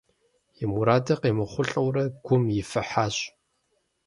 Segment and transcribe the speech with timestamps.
[0.63, 3.15] И мурадыр къемыхъулӏэурэ, гум ифыхьащ.